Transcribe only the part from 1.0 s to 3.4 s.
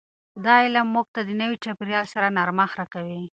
ته د نوي چاپیریال سره نرمښت راکوي.